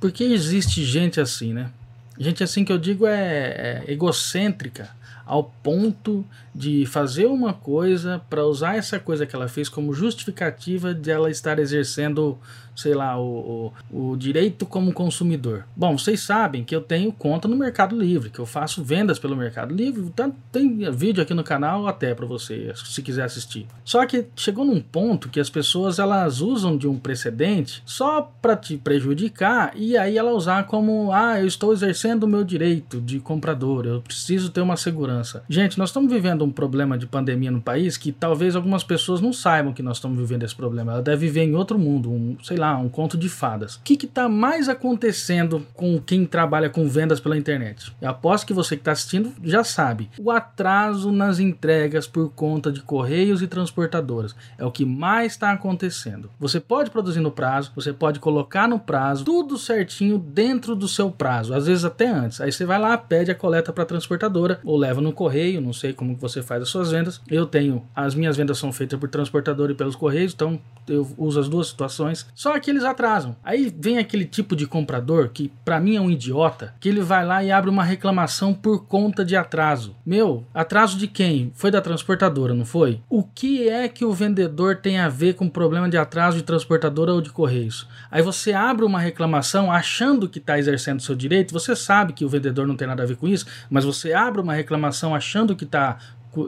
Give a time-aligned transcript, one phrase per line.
[0.00, 1.70] Porque existe gente assim, né?
[2.18, 4.88] Gente assim que eu digo é, é egocêntrica
[5.28, 10.94] ao ponto de fazer uma coisa para usar essa coisa que ela fez como justificativa
[10.94, 12.38] de ela estar exercendo
[12.78, 15.64] sei lá, o, o, o, direito como consumidor.
[15.74, 19.34] Bom, vocês sabem que eu tenho conta no Mercado Livre, que eu faço vendas pelo
[19.34, 23.66] Mercado Livre, tanto tem vídeo aqui no canal até para você, se quiser assistir.
[23.84, 28.54] Só que chegou num ponto que as pessoas elas usam de um precedente só para
[28.54, 33.18] te prejudicar e aí ela usar como, ah, eu estou exercendo o meu direito de
[33.18, 35.17] comprador, eu preciso ter uma segurança.
[35.48, 39.32] Gente, nós estamos vivendo um problema de pandemia no país que talvez algumas pessoas não
[39.32, 40.92] saibam que nós estamos vivendo esse problema.
[40.92, 43.76] Ela deve viver em outro mundo, um, sei lá, um conto de fadas.
[43.76, 47.92] O que está mais acontecendo com quem trabalha com vendas pela internet?
[48.00, 50.10] Eu aposto que você que está assistindo já sabe.
[50.18, 55.52] O atraso nas entregas por conta de correios e transportadoras é o que mais está
[55.52, 56.30] acontecendo.
[56.38, 61.10] Você pode produzir no prazo, você pode colocar no prazo, tudo certinho dentro do seu
[61.10, 62.40] prazo, às vezes até antes.
[62.40, 65.72] Aí você vai lá, pede a coleta para a transportadora ou leva no correio, não
[65.72, 67.20] sei como você faz as suas vendas.
[67.28, 71.40] Eu tenho, as minhas vendas são feitas por transportadora e pelos correios, então eu uso
[71.40, 72.26] as duas situações.
[72.34, 73.36] Só que eles atrasam.
[73.44, 77.24] Aí vem aquele tipo de comprador que para mim é um idiota, que ele vai
[77.24, 79.94] lá e abre uma reclamação por conta de atraso.
[80.04, 81.52] Meu, atraso de quem?
[81.54, 83.00] Foi da transportadora, não foi?
[83.08, 87.12] O que é que o vendedor tem a ver com problema de atraso de transportadora
[87.12, 87.86] ou de correios?
[88.10, 92.28] Aí você abre uma reclamação achando que está exercendo seu direito, você sabe que o
[92.28, 95.64] vendedor não tem nada a ver com isso, mas você abre uma reclamação achando que
[95.64, 95.98] está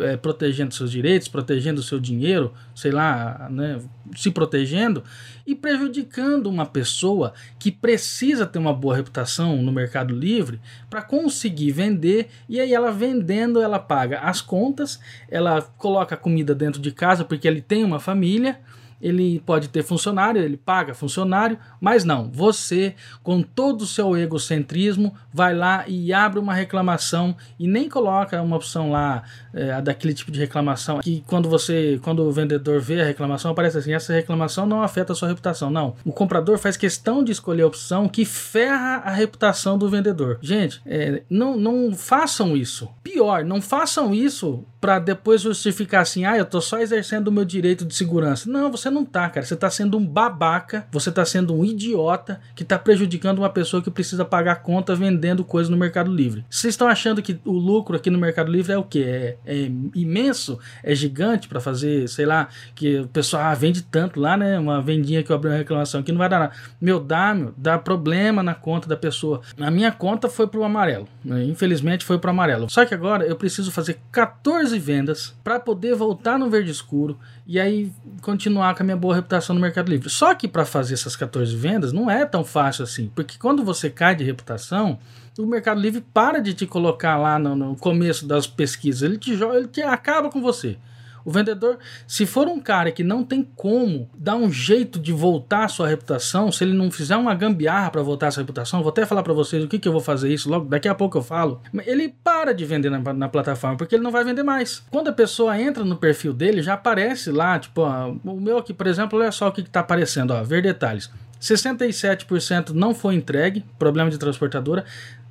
[0.01, 3.81] é, protegendo seus direitos, protegendo seu dinheiro, sei lá, né,
[4.15, 5.03] se protegendo
[5.47, 11.73] e prejudicando uma pessoa que precisa ter uma boa reputação no Mercado Livre para conseguir
[11.73, 16.93] vender e aí ela vendendo ela paga as contas, ela coloca a comida dentro de
[16.93, 18.61] casa porque ele tem uma família
[19.01, 25.15] ele pode ter funcionário, ele paga funcionário, mas não, você, com todo o seu egocentrismo,
[25.33, 29.23] vai lá e abre uma reclamação e nem coloca uma opção lá
[29.55, 33.79] é, daquele tipo de reclamação que quando você, quando o vendedor vê a reclamação, aparece
[33.79, 35.71] assim: essa reclamação não afeta a sua reputação.
[35.71, 40.39] Não, o comprador faz questão de escolher a opção que ferra a reputação do vendedor.
[40.41, 42.89] Gente, é, não, não façam isso.
[43.21, 47.45] Pior, não façam isso para depois justificar assim: ah, eu tô só exercendo o meu
[47.45, 48.51] direito de segurança.
[48.51, 49.45] Não, você não tá, cara.
[49.45, 53.83] Você tá sendo um babaca, você tá sendo um idiota que tá prejudicando uma pessoa
[53.83, 56.47] que precisa pagar conta vendendo coisas no Mercado Livre.
[56.49, 59.05] Vocês estão achando que o lucro aqui no Mercado Livre é o que?
[59.05, 60.59] É, é, imenso?
[60.83, 64.59] É gigante para fazer, sei lá, que o pessoal ah, vende tanto lá, né?
[64.59, 66.53] Uma vendinha que eu abri uma reclamação aqui não vai dar nada.
[66.81, 69.43] Meu, dá, meu, dá problema na conta da pessoa.
[69.61, 71.07] A minha conta foi pro amarelo.
[71.23, 71.45] Né?
[71.45, 72.71] Infelizmente foi pro amarelo.
[72.71, 77.59] Só que agora eu preciso fazer 14 vendas para poder voltar no verde escuro e
[77.59, 80.09] aí continuar com a minha boa reputação no Mercado Livre.
[80.09, 83.91] Só que para fazer essas 14 vendas não é tão fácil assim, porque quando você
[83.91, 84.99] cai de reputação,
[85.39, 89.37] o Mercado Livre para de te colocar lá no, no começo das pesquisas, ele te
[89.37, 90.77] joga, ele te acaba com você.
[91.25, 95.65] O vendedor, se for um cara que não tem como dar um jeito de voltar
[95.65, 98.91] a sua reputação, se ele não fizer uma gambiarra para voltar a sua reputação, vou
[98.91, 101.19] até falar para vocês o que, que eu vou fazer isso, logo daqui a pouco
[101.19, 101.61] eu falo.
[101.87, 104.83] Ele para de vender na, na, plataforma porque ele não vai vender mais.
[104.91, 108.73] Quando a pessoa entra no perfil dele, já aparece lá, tipo, ó, o meu aqui,
[108.73, 111.11] por exemplo, olha só o que, está aparecendo, ó, ver detalhes.
[111.41, 114.85] 67% não foi entregue, problema de transportadora.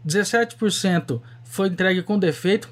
[0.06, 2.70] 17% foi entregue com defeito,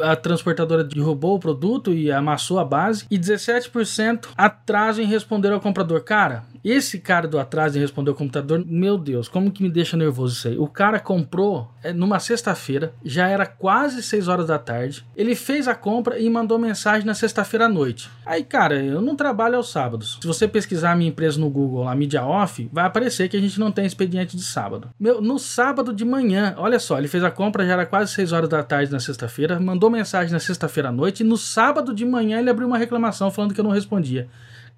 [0.00, 5.60] a transportadora derrubou o produto e amassou a base, e 17% atraso em responder ao
[5.60, 6.02] comprador.
[6.02, 9.96] Cara, esse cara do atraso em responder ao computador, meu Deus, como que me deixa
[9.96, 10.58] nervoso isso aí.
[10.58, 15.04] O cara comprou é, numa sexta-feira, já era quase 6 horas da tarde.
[15.16, 18.10] Ele fez a compra e mandou mensagem na sexta-feira à noite.
[18.26, 20.18] Aí, cara, eu não trabalho aos sábados.
[20.20, 23.40] Se você pesquisar a minha empresa no Google, a Media Off, vai aparecer que a
[23.40, 24.90] gente não tem expediente de sábado.
[24.98, 28.32] Meu, no sábado de manhã, olha só, ele fez a compra, já era quase 6
[28.32, 32.04] horas da tarde na sexta-feira, mandou mensagem na sexta-feira à noite e no sábado de
[32.04, 34.28] manhã ele abriu uma reclamação falando que eu não respondia.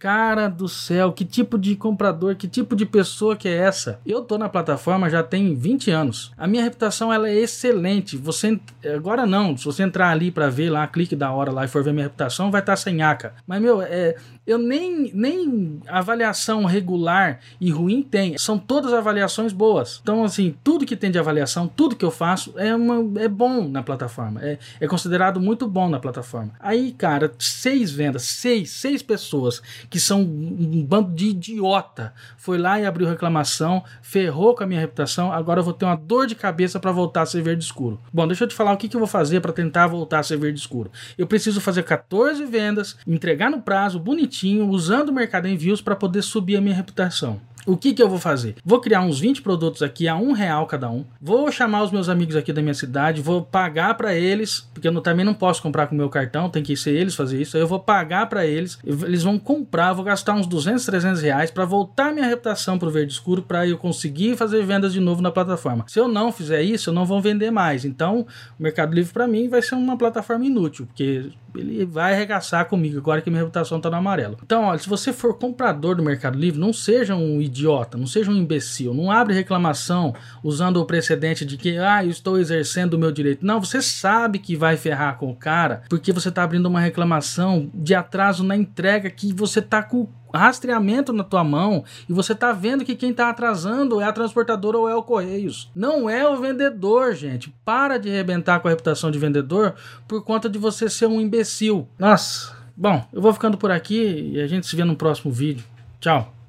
[0.02, 4.00] Cara do céu, que tipo de comprador, que tipo de pessoa que é essa?
[4.04, 6.32] Eu tô na plataforma já tem 20 anos.
[6.36, 8.16] A minha reputação ela é excelente.
[8.16, 8.58] Você
[8.92, 11.84] agora não, se você entrar ali para ver lá, clique da hora lá e for
[11.84, 13.32] ver minha reputação, vai estar tá sem aca.
[13.46, 14.16] Mas meu, é,
[14.46, 18.36] eu nem nem avaliação regular e ruim tem.
[18.38, 20.00] São todas avaliações boas.
[20.02, 23.68] Então assim, tudo que tem de avaliação, tudo que eu faço é uma é bom
[23.68, 24.40] na plataforma.
[24.42, 26.52] É, é considerado muito bom na plataforma.
[26.58, 32.12] Aí, cara, seis vendas, seis, seis pessoas que são um bando de idiota.
[32.36, 35.96] Foi lá e abriu reclamação, ferrou com a minha reputação, agora eu vou ter uma
[35.96, 38.00] dor de cabeça para voltar a ser verde escuro.
[38.12, 40.22] Bom, deixa eu te falar o que, que eu vou fazer para tentar voltar a
[40.22, 40.90] ser verde escuro.
[41.16, 44.31] Eu preciso fazer 14 vendas, entregar no prazo, bonitinho,
[44.68, 47.40] usando o Mercado Envios para poder subir a minha reputação.
[47.64, 48.56] O que, que eu vou fazer?
[48.64, 51.04] Vou criar uns 20 produtos aqui a um real cada um.
[51.20, 55.00] Vou chamar os meus amigos aqui da minha cidade, vou pagar para eles, porque eu
[55.00, 57.56] também não posso comprar com o meu cartão, tem que ser eles fazer isso.
[57.56, 61.64] Eu vou pagar para eles, eles vão comprar, vou gastar uns 200, 300 reais para
[61.64, 65.84] voltar minha reputação pro verde escuro para eu conseguir fazer vendas de novo na plataforma.
[65.86, 67.84] Se eu não fizer isso, eu não vou vender mais.
[67.84, 68.26] Então,
[68.58, 72.98] o Mercado Livre para mim vai ser uma plataforma inútil, porque ele vai arregaçar comigo
[72.98, 74.38] agora que minha reputação tá no amarelo.
[74.42, 78.30] Então, olha, se você for comprador do Mercado Livre, não seja um idiota, não seja
[78.30, 82.98] um imbecil, não abre reclamação usando o precedente de que, ah, eu estou exercendo o
[82.98, 83.44] meu direito.
[83.44, 87.70] Não, você sabe que vai ferrar com o cara, porque você tá abrindo uma reclamação
[87.74, 92.52] de atraso na entrega que você tá com rastreamento na tua mão e você tá
[92.52, 95.70] vendo que quem tá atrasando é a transportadora ou é o Correios.
[95.74, 97.54] Não é o vendedor, gente.
[97.64, 99.74] Para de arrebentar com a reputação de vendedor
[100.08, 101.88] por conta de você ser um imbecil.
[101.98, 102.52] Nossa.
[102.76, 105.64] Bom, eu vou ficando por aqui e a gente se vê no próximo vídeo.
[106.00, 106.41] Tchau.